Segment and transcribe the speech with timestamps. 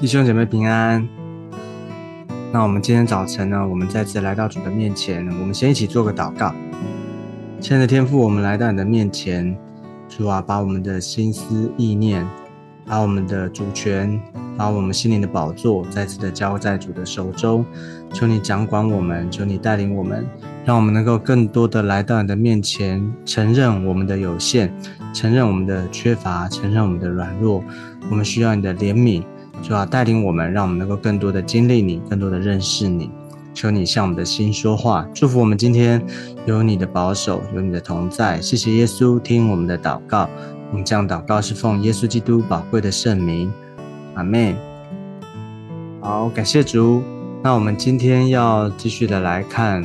[0.00, 1.06] 弟兄姐妹平安。
[2.52, 6.54] 那我们今天早晨呢，我们再次来到主的面前，我们先一起做个祷告。
[7.58, 9.58] 亲爱的天父，我们来到你的面前，
[10.08, 12.24] 主啊，把我们的心思意念，
[12.86, 14.20] 把我们的主权，
[14.56, 17.66] 把我们心灵的宝座，再次的交在主的手中。
[18.12, 20.24] 求你掌管我们，求你带领我们，
[20.64, 24.72] 让我们能够更多的来到你的面前，承认我们的有限，
[25.12, 27.64] 承认我们的缺乏，承认我们的软弱。
[28.08, 29.24] 我们需要你的怜悯。
[29.62, 33.10] 主啊，带领我们，让我们能够更多的经历你，更多的认识你。
[33.54, 36.00] 求你向我们的心说话，祝福我们今天
[36.46, 38.40] 有你的保守，有你的同在。
[38.40, 40.28] 谢谢耶稣，听我们的祷告。
[40.70, 43.52] 我们这样祷告是奉耶稣基督宝贵的圣名，
[44.14, 44.54] 阿门。
[46.00, 47.02] 好，感谢主。
[47.42, 49.84] 那我们今天要继续的来看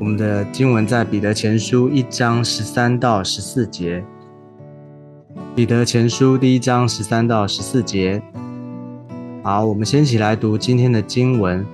[0.00, 4.04] 我们的经文，在彼得前书一章十三到十四节。
[5.54, 8.20] 彼得前书第一章十三到十四节。
[9.46, 11.64] 好，我们先一起来读今天的经文。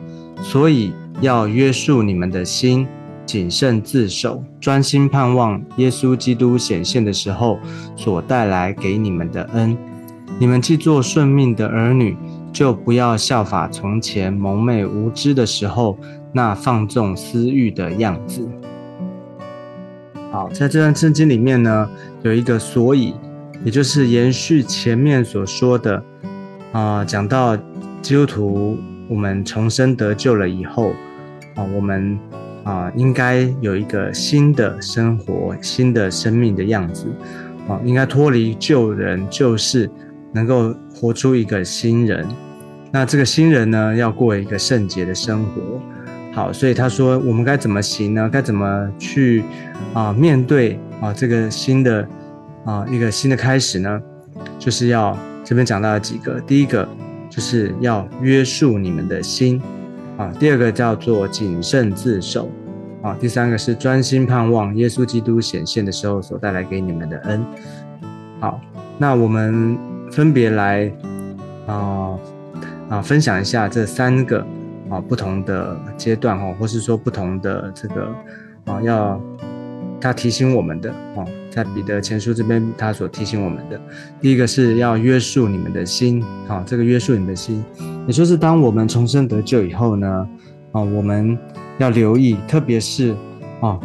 [0.42, 0.92] 所以
[1.22, 2.86] 要约束你们的心，
[3.24, 7.58] 谨慎自守，专心盼望耶稣基督显现的时候
[7.96, 9.74] 所带来给你们的恩。
[10.38, 12.14] 你们既做顺命的儿女，
[12.52, 15.98] 就不要效法从前蒙昧无知的时候
[16.30, 18.46] 那放纵私欲的样子。
[20.30, 21.88] 好，在这段圣经里面呢，
[22.20, 23.14] 有一个所以，
[23.64, 26.04] 也就是延续前面所说的。
[26.72, 27.54] 啊，讲到
[28.00, 30.92] 基督徒，我们重生得救了以后，
[31.54, 32.18] 啊，我们
[32.64, 37.06] 啊应该有一个新的生活、新的生命的样子，
[37.68, 39.90] 啊，应该脱离旧人旧事，
[40.32, 42.26] 能够活出一个新人。
[42.90, 45.78] 那这个新人呢，要过一个圣洁的生活。
[46.32, 48.30] 好，所以他说，我们该怎么行呢？
[48.32, 49.44] 该怎么去
[49.92, 52.08] 啊面对啊这个新的
[52.64, 54.00] 啊一个新的开始呢？
[54.58, 55.14] 就是要。
[55.44, 56.88] 这边讲到了几个，第一个
[57.28, 59.60] 就是要约束你们的心
[60.16, 62.50] 啊，第二个叫做谨慎自守
[63.02, 67.44] 啊，第三个是专心盼望耶稣基督显现的时候所带来给你们的恩。
[68.40, 68.60] 好，
[68.98, 69.78] 那我们
[70.10, 70.92] 分别来
[71.66, 72.18] 啊
[72.88, 74.46] 啊分享一下这三个
[74.88, 78.14] 啊不同的阶段哈，或是说不同的这个
[78.64, 79.20] 啊要。
[80.00, 81.24] 他提醒我们的哦，
[81.54, 83.78] 在彼得前书这边，他所提醒我们的，
[84.22, 87.62] 第一个是要约束你们的心，好，这个约束你的心，
[88.06, 90.26] 也就是当我们重生得救以后呢，
[90.72, 91.38] 啊，我们
[91.76, 93.14] 要留意，特别是
[93.60, 93.78] 啊，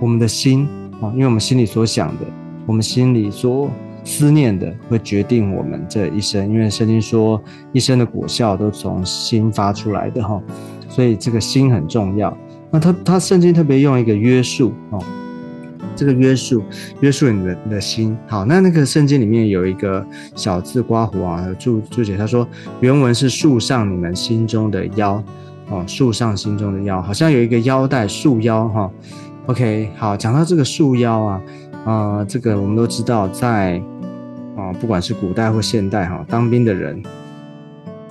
[0.00, 0.66] 我们的心
[1.02, 2.24] 啊，因为我们心里所想的，
[2.64, 3.70] 我们心里所
[4.02, 6.50] 思念的，会决定我们这一生。
[6.50, 7.38] 因为圣经说，
[7.74, 10.40] 一生的果效都从心发出来的哈，
[10.88, 12.34] 所以这个心很重要。
[12.70, 15.04] 那他他圣经特别用一个约束哦。
[16.00, 16.64] 这个约束，
[17.00, 18.16] 约束你的的心。
[18.26, 20.02] 好，那那个圣经里面有一个
[20.34, 22.48] 小字刮胡啊，注注解，他说
[22.80, 25.22] 原文是束上你们心中的腰，
[25.68, 28.90] 哦，束上心中的腰，好像有一个腰带束腰哈。
[29.44, 31.42] OK，好，讲到这个束腰啊，
[31.84, 33.78] 啊，这个我们都知道，在
[34.56, 37.02] 啊，不管是古代或现代哈，当兵的人，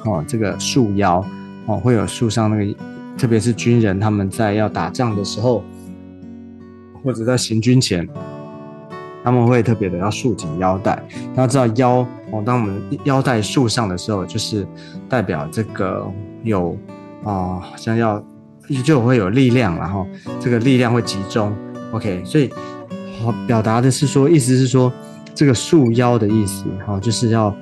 [0.05, 1.25] 哦，这个束腰，
[1.65, 2.75] 哦，会有束上那个，
[3.17, 5.63] 特别是军人他们在要打仗的时候。
[7.03, 8.07] 或者在行军前，
[9.23, 10.95] 他们会特别的要束紧腰带。
[11.35, 14.65] 大家知道腰哦，当我们腰带束上的时候，就是
[15.07, 16.05] 代表这个
[16.43, 16.77] 有
[17.23, 18.23] 啊，好像要
[18.83, 20.07] 就会有力量，然后
[20.39, 21.53] 这个力量会集中。
[21.91, 22.49] OK，所以
[23.21, 24.91] 好表达的是说，意思是说
[25.33, 27.55] 这个束腰的意思，哈，就是要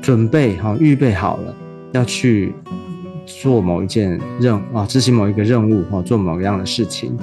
[0.00, 1.54] 准备好、预备好了，
[1.92, 2.54] 要去
[3.26, 7.16] 做某一件任啊，执行某一个任务，哈，做某样的事情。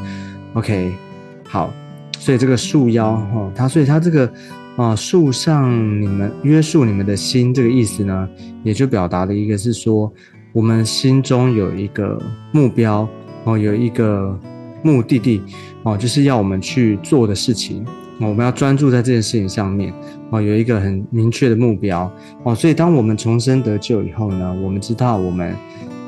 [0.54, 0.94] OK。
[1.48, 1.72] 好，
[2.20, 4.30] 所以这个束腰哈，它所以它这个
[4.76, 8.28] 啊束上你们约束你们的心这个意思呢，
[8.64, 10.12] 也就表达了一个是说，
[10.52, 12.20] 我们心中有一个
[12.52, 13.08] 目标
[13.44, 14.38] 哦，有一个
[14.84, 15.42] 目的地
[15.84, 17.86] 哦，就是要我们去做的事情，
[18.20, 19.94] 我们要专注在这件事情上面
[20.32, 22.12] 哦，有一个很明确的目标
[22.44, 25.56] 哦，所以当我们重生得救以后呢，我们知道我们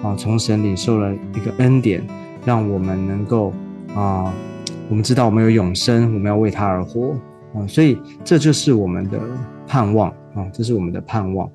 [0.01, 2.06] 啊从神领受了一个恩典，
[2.44, 3.54] 让我们能够
[3.94, 4.33] 啊。
[4.89, 7.13] 我们知道我们有永生，我们要为他而活
[7.54, 9.19] 啊，所以这就是我们的
[9.68, 11.50] 盼望啊，这是我们的盼望。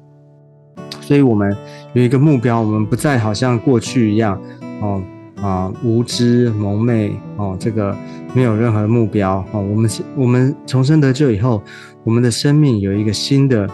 [1.00, 1.56] 所以我们
[1.94, 4.40] 有一个目标，我们不再好像过去一样
[4.80, 5.02] 哦
[5.40, 7.96] 啊无知蒙昧哦，这个
[8.34, 9.60] 没有任何目标哦。
[9.60, 11.62] 我们我们重生得救以后，
[12.04, 13.68] 我们的生命有一个新的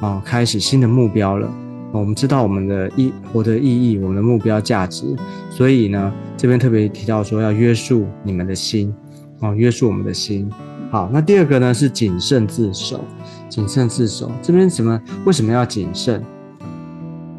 [0.00, 1.48] 啊开始，新的目标了。
[1.92, 5.04] 我们知道我们的意活的意义，我们的目标价值，
[5.50, 8.92] 所以呢，这边特别提到说要约束你们的心，
[9.40, 10.50] 哦，约束我们的心。
[10.90, 13.00] 好，那第二个呢是谨慎自守，
[13.48, 14.30] 谨慎自守。
[14.42, 15.00] 这边什么？
[15.24, 16.22] 为什么要谨慎？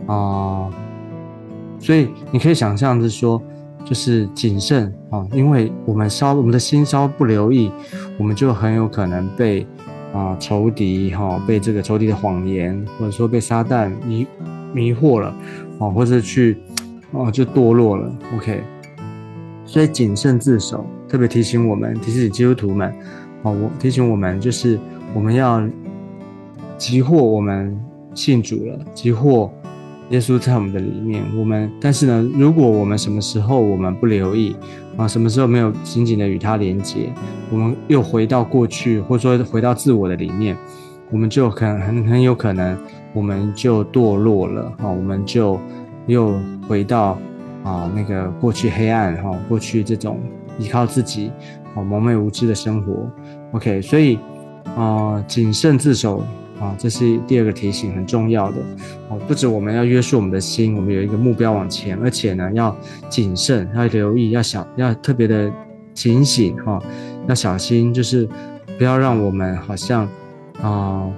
[0.08, 0.70] 啊，
[1.80, 3.42] 所以你可以想象是说，
[3.86, 7.72] 就是谨慎啊，因为我们稍我们的心稍不留意，
[8.18, 9.66] 我们就很有可能被
[10.14, 14.26] 啊仇敌哈，被这个仇敌的谎言，或者说被撒旦迷
[14.74, 15.36] 迷惑了，
[15.80, 16.58] 啊，或者去
[17.12, 18.16] 哦就堕落了。
[18.36, 18.62] OK，
[19.66, 22.90] 所以谨慎自守，特别提醒我们，提醒基督徒们，
[23.42, 24.80] 啊，我提醒我们，就是
[25.14, 25.68] 我们要
[26.78, 27.78] 急获我们
[28.14, 29.52] 信主了，急获。
[30.14, 34.56] 耶稣在我们的里面，我们但是呢，如果我们什么时候我们不留意
[34.96, 37.12] 啊，什么时候没有紧紧的与他连接，
[37.50, 40.56] 我们又回到过去，或者说回到自我的里面，
[41.10, 42.78] 我们就可能很很有可能，
[43.12, 45.60] 我们就堕落了啊，我们就
[46.06, 47.18] 又回到
[47.64, 50.20] 啊那个过去黑暗哈，过去这种
[50.60, 51.32] 依靠自己
[51.74, 53.10] 啊蒙昧无知的生活。
[53.54, 54.20] OK，所以
[54.78, 56.24] 啊谨慎自守。
[56.60, 58.58] 啊，这是第二个提醒，很重要的
[59.10, 59.20] 哦。
[59.28, 62.76] 不止我们要约束我们的心，我们有一个目标往前，而且呢，要
[63.10, 65.52] 谨慎，要留意，要小，要特别的
[65.94, 66.82] 警醒哈，
[67.28, 68.28] 要小心，就是
[68.78, 70.08] 不要让我们好像
[70.62, 71.10] 啊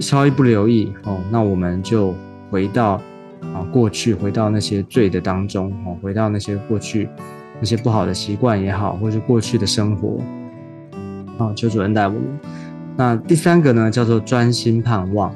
[0.00, 2.14] 稍微不留意哦，那我们就
[2.50, 3.00] 回到
[3.54, 7.08] 啊过去，回到那些罪的当中哦，回到那些过去
[7.60, 10.20] 那些不好的习惯也好，或者过去的生活
[11.38, 12.22] 啊，求主恩待我们。
[12.96, 15.34] 那第三个呢，叫做专心盼望，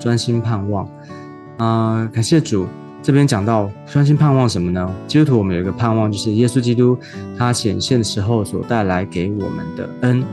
[0.00, 0.88] 专心盼望，
[1.58, 2.66] 啊，感谢主。
[3.00, 4.90] 这边讲到专心盼望什么呢？
[5.06, 6.98] 基督徒我们有一个盼望，就是耶稣基督
[7.38, 10.24] 他显现的时候所带来给我们的恩。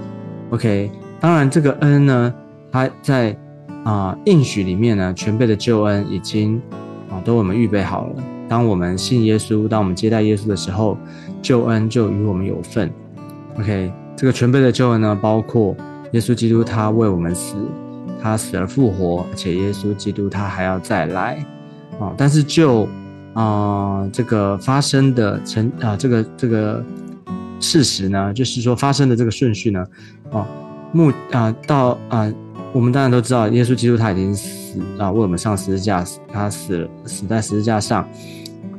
[0.50, 0.90] OK，
[1.20, 2.34] 当然这个恩呢，
[2.72, 3.38] 他在
[3.84, 6.60] 啊应许里面呢，全备的救恩已经
[7.12, 8.16] 啊都我们预备好了。
[8.50, 10.98] 当我们信耶稣，当我们接待耶稣的时候，
[11.44, 12.92] 救恩就与我们有份。
[13.60, 15.76] OK，这个全备的救恩呢，包括。
[16.16, 17.56] 耶稣基督他为我们死，
[18.22, 21.46] 他死而复活，而且耶稣基督他还要再来
[22.00, 22.14] 啊！
[22.16, 22.88] 但是就
[23.34, 26.82] 啊这个发生的成啊这个这个
[27.60, 29.86] 事实呢，就是说发生的这个顺序呢，
[30.32, 30.48] 啊
[30.94, 32.32] 目啊到啊
[32.72, 36.02] 我们当然都知道，耶稣基督他已经死啊为我们上十字架，
[36.32, 38.08] 他死了死在十字架上，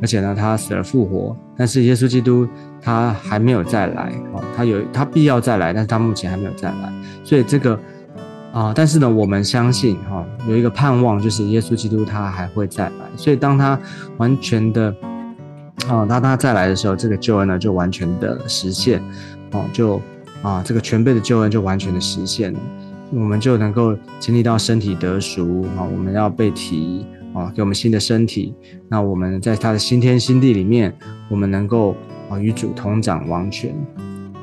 [0.01, 2.49] 而且呢他死而复活，但是耶稣基督。
[2.83, 6.93] 他还没有再来哦，他有他必要再来，但是他目前还没有再来，
[7.25, 7.77] 所以这个
[8.53, 13.77] 啊，但是呢，我们相信哈，有一个盼望，就是耶稣基督他还会再来，所以当他
[14.19, 14.95] 完全的
[15.89, 19.03] 啊，当他再来的时候，这个救恩呢就完全的实现
[19.51, 20.01] 哦，就
[20.43, 22.61] 啊，这个全备的救恩就完全的实现了，
[23.11, 27.05] 我们就能够经历到身体得赎啊，我们要被提
[27.37, 28.55] 啊，给我们新的身体，
[28.89, 30.93] 那我们在他的新天新地里面，
[31.29, 31.95] 我们能够。
[32.29, 33.73] 啊，与主同掌王权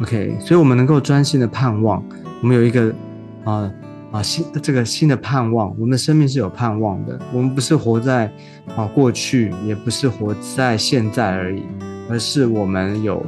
[0.01, 2.01] ，OK，所以我们能够专心的盼望，
[2.41, 2.95] 我们有一个
[3.43, 3.69] 啊
[4.09, 8.31] 啊新这个新的盼望，我们的生命是有盼望的，我们不是活在
[8.77, 11.63] 啊过去，也不是活在现在而已，
[12.09, 13.21] 而是我们有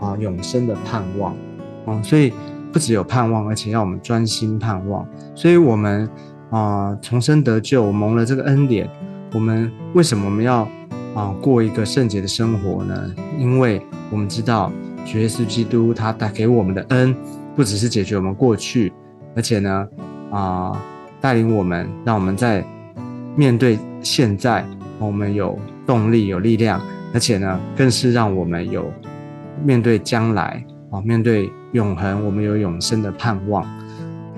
[0.00, 1.32] 啊永生的盼望，
[1.86, 2.32] 啊，所以
[2.72, 5.06] 不只有盼望，而且要我们专心盼望，
[5.36, 6.10] 所以我们
[6.50, 8.88] 啊重生得救，蒙了这个恩典，
[9.32, 10.68] 我们为什么我们要？
[11.14, 13.10] 啊，过一个圣洁的生活呢？
[13.38, 14.70] 因为我们知道，
[15.06, 17.16] 主耶稣基督他带给我们的恩，
[17.56, 18.92] 不只是解决我们过去，
[19.34, 19.88] 而且呢，
[20.30, 20.78] 啊，
[21.18, 22.62] 带领我们，让我们在
[23.34, 24.62] 面对现在，
[24.98, 26.78] 我们有动力、有力量，
[27.14, 28.92] 而且呢，更是让我们有
[29.64, 33.66] 面对将来啊，面对永恒，我们有永生的盼望。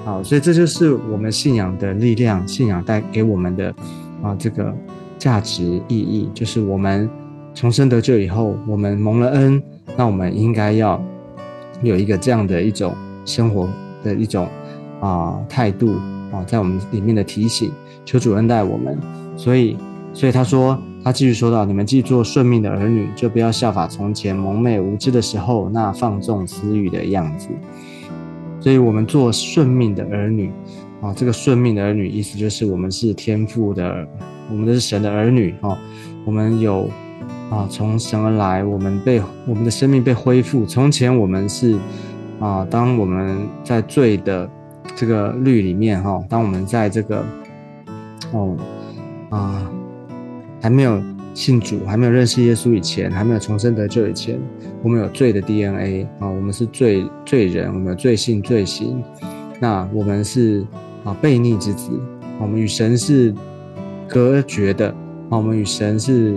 [0.09, 3.75] 好，所以这就是我们信仰的力量，信仰带给我们的
[4.23, 4.75] 啊，这个。
[5.19, 7.11] 价值意义就是我们
[7.53, 9.61] 重生得救以后，我们蒙了恩，
[9.97, 11.03] 那我们应该要
[11.83, 13.69] 有一个这样的一种生活
[14.05, 14.49] 的一种
[15.01, 15.97] 啊态度
[16.31, 17.73] 啊，在我们里面的提醒，
[18.05, 18.97] 求主恩待我们。
[19.37, 19.77] 所以，
[20.13, 27.49] 所以他说，他继续说到：你们既做顺命的儿女，就不要效法从前蒙昧无知的时候那放纵私欲的样子。
[28.69, 30.53] 所以我们做顺命的儿女
[31.01, 34.07] 啊，这个顺命的儿女意思就是我们是天父的。
[34.51, 35.79] 我们的是神的儿女哈，
[36.27, 36.91] 我们有
[37.49, 40.67] 啊从神而来，我们被我们的生命被恢复。
[40.67, 41.79] 从前我们是
[42.41, 44.47] 啊，当我们在罪的
[44.95, 47.25] 这个律里面哈，当我们在这个
[48.33, 48.55] 哦
[49.31, 49.67] 啊
[50.61, 51.03] 还没有
[51.39, 54.41] 信主、还没有认识耶稣以前，还没有重生得救以前，
[54.83, 59.01] 我们有罪的 DNA 啊，我们是罪罪人，我们有罪性罪行。
[59.61, 60.67] 那我们是
[61.05, 61.93] 啊悖逆之子，
[62.41, 63.33] 我们与神是。
[64.11, 64.89] 隔绝的
[65.29, 66.35] 啊，我们与神是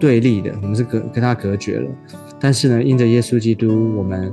[0.00, 1.90] 对立的，我们是隔跟他隔绝了。
[2.40, 4.32] 但是呢，因着耶稣基督，我们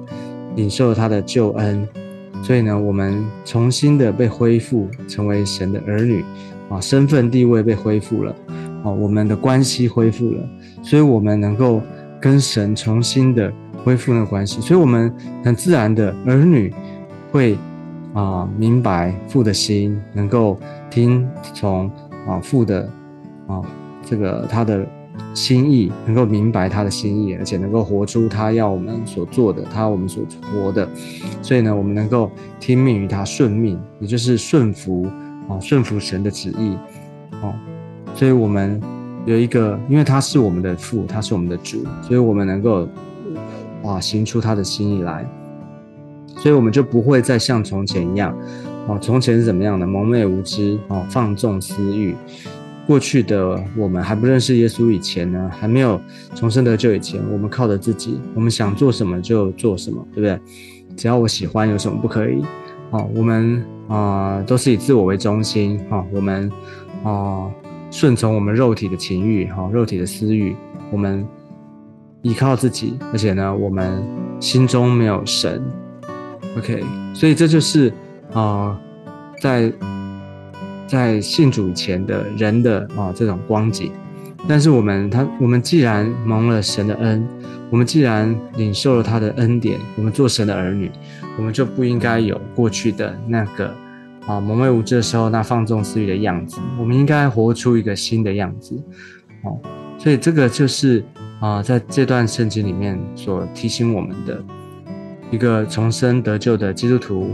[0.56, 1.86] 领受了他的救恩，
[2.42, 6.24] 所以呢，我们重新的被恢复，成为神的儿女
[6.70, 8.34] 啊，身份地位被恢复了。
[8.84, 10.50] 哦，我们的关系恢复了，
[10.82, 11.82] 所以我们能够
[12.22, 13.52] 跟神重新的
[13.84, 16.74] 恢复那个关系，所以我们很自然的儿女
[17.32, 17.58] 会
[18.14, 20.58] 啊明白父的心，能够
[20.90, 21.92] 听从
[22.26, 22.90] 啊父的
[23.48, 23.62] 啊
[24.06, 24.86] 这个他的
[25.34, 30.88] 心意，能够明白他的心意，而且能够活出他要我们所做的，他我们所活的，
[31.42, 35.06] 所以呢，我们能够听命于他，顺命，也就是顺服
[35.50, 36.78] 啊，顺服神的旨意，
[37.42, 37.54] 哦。
[38.20, 38.82] 所以，我们
[39.26, 42.86] 有一个，因为他是我们的父，他是我们的主，所以我们能够
[43.82, 45.26] 啊行出他的心意来，
[46.36, 48.38] 所以我们就不会再像从前一样，
[48.90, 52.14] 哦，从前是怎么样的蒙昧无知，哦，放纵私欲。
[52.86, 55.98] 过去的我们还不认识耶稣以前呢，还没有
[56.36, 60.38] 重生得救以前，我们靠着自己，我们想做什么就做什么，对不对？
[60.98, 62.44] 只要我喜欢，有什么不可以？
[62.90, 66.52] 哦，我们啊都是以自我为中心，哈，我们
[67.06, 67.50] 啊。
[67.92, 70.56] 顺从我们肉体的情欲，哈，肉体的私欲，
[70.92, 71.26] 我们
[72.22, 74.04] 依靠自己，而且呢，我们
[74.40, 75.64] 心中没有神
[76.58, 77.92] ，OK，所以这就是
[78.34, 78.80] 啊，
[79.42, 79.74] 在
[80.88, 83.92] 在信主以前的人的啊这种光景。
[84.48, 87.28] 但是我们他，我们既然蒙了神的恩，
[87.70, 90.90] 我们既然领受了他的恩典，我们做神的儿女，
[91.38, 93.74] 我们就不应该有过去的那个。
[94.30, 98.80] 啊，蒙昧无知的时候，那放纵私欲的样子，我们应该活出一个新的样子。
[99.42, 99.58] 哦，
[99.98, 101.04] 所以这个就是
[101.40, 104.40] 啊，在这段圣经里面所提醒我们的
[105.32, 107.32] 一个重生得救的基督徒，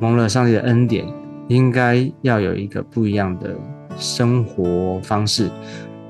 [0.00, 1.06] 蒙了上帝的恩典，
[1.46, 3.56] 应该要有一个不一样的
[3.96, 5.48] 生活方式，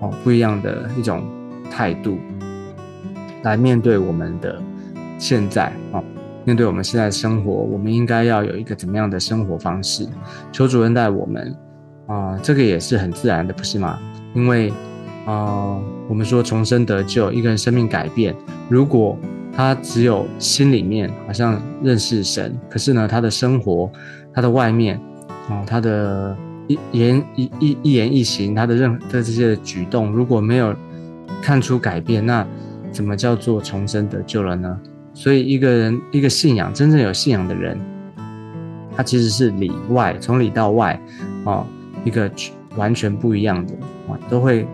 [0.00, 1.22] 哦，不一样的一种
[1.70, 2.16] 态度
[3.42, 4.58] 来面对我们的
[5.18, 5.70] 现在。
[5.92, 6.02] 哦。
[6.44, 10.06] 面对我们现在生活，我们应该要有一个怎么样的生活方式？
[10.50, 11.54] 求主恩待我们
[12.06, 13.98] 啊，这个也是很自然的，不是吗？
[14.34, 14.72] 因为
[15.24, 18.34] 啊，我们说重生得救，一个人生命改变，
[18.68, 19.16] 如果
[19.54, 23.90] 他只有心里面好像认识神，可是呢，他的生活、
[24.34, 25.00] 他的外面
[25.48, 30.74] 啊，他的一言一一一言一行，他的任的这些举动，如果没有
[31.40, 32.46] 看出改变，那
[32.90, 34.80] 怎么叫做重生得救了呢？
[35.14, 37.78] 所以，一个人一个信仰真正有信仰的人，
[38.96, 40.98] 他其实是里外从里到外，
[41.44, 41.66] 哦，
[42.04, 42.30] 一个
[42.76, 43.74] 完全不一样的
[44.08, 44.66] 啊，都会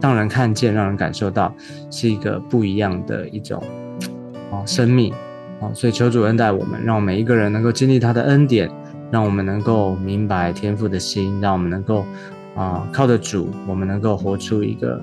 [0.00, 1.54] 让人看见，让人感受到
[1.90, 3.62] 是一个不一样的一种
[4.50, 5.12] 哦生命
[5.60, 5.70] 哦。
[5.74, 8.70] 所以，求主恩待我们，让每一个人能够经历他的恩典，
[9.10, 12.04] 让我们能够明白天父的心，让我们能够
[12.56, 15.02] 啊靠着主，我们能够活出一个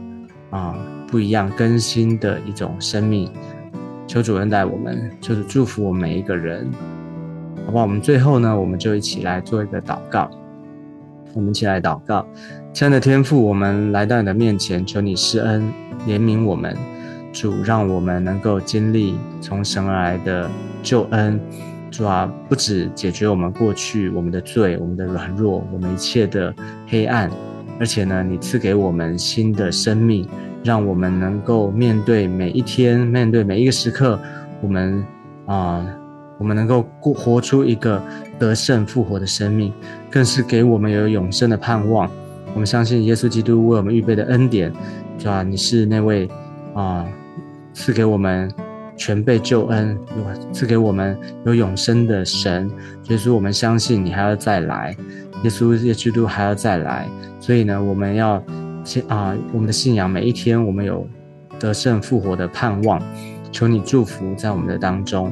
[0.49, 0.75] 啊
[1.07, 3.31] 不一样更新的一种生命。
[4.09, 6.67] 求主恩待我们，就是祝福我们每一个人，
[7.63, 7.83] 好不好？
[7.83, 10.27] 我们最后呢，我们就一起来做一个祷告。
[11.35, 12.25] 我们一起来祷告，
[12.73, 15.61] 亲爱的天父，我们来到你的面前，求你施恩
[16.07, 16.75] 怜悯我们，
[17.31, 20.49] 主让我们能够经历从神而来的
[20.81, 21.39] 救恩。
[21.91, 26.51] 主啊，不止解决我们过去我们的罪、我们的软弱、我们一切的
[26.87, 27.29] 黑暗，
[27.79, 30.27] 而且呢，你赐给我们新的生命。
[30.63, 34.19] 让我们能够面对每一天，面对每一个时刻，
[34.61, 35.05] 我们
[35.45, 35.85] 啊，
[36.37, 38.01] 我们能够过活出一个
[38.37, 39.71] 得胜复活的生命，
[40.11, 42.09] 更是给我们有永生的盼望。
[42.53, 44.71] 我们相信耶稣基督为我们预备的恩典，
[45.17, 45.43] 是吧？
[45.43, 46.29] 你是那位
[46.73, 47.05] 啊，
[47.73, 48.51] 赐给我们
[48.97, 49.97] 全备救恩，
[50.51, 52.69] 赐给我们有永生的神。
[53.07, 54.95] 耶稣，我们相信你还要再来，
[55.43, 57.07] 耶稣耶基督还要再来。
[57.39, 58.43] 所以呢，我们要。
[58.83, 61.07] 信啊，我们的信仰每一天，我们有
[61.59, 63.01] 得胜复活的盼望。
[63.51, 65.31] 求你祝福在我们的当中，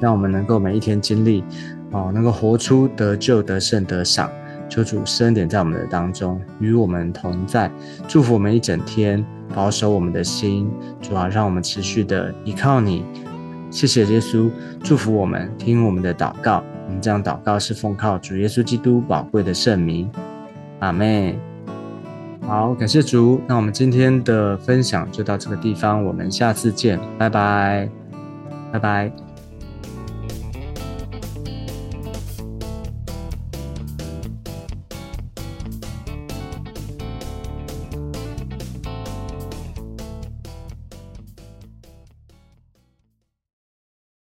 [0.00, 1.42] 让我们能够每一天经历，
[1.90, 4.30] 哦，能够活出得救、得胜、得赏。
[4.68, 7.68] 求主恩点在我们的当中，与我们同在，
[8.06, 10.70] 祝福我们一整天，保守我们的心，
[11.02, 13.04] 主要让我们持续的依靠你。
[13.68, 14.48] 谢谢耶稣，
[14.84, 16.62] 祝福我们，听我们的祷告。
[16.86, 20.08] 我们这样祷告是奉靠主耶稣基督宝贵的圣名。
[20.78, 21.49] 阿妹。
[22.46, 23.40] 好，感谢竹。
[23.46, 27.88] 那我们今天的分享就到这个地方，我们下次见，拜拜，
[28.72, 29.29] 拜拜。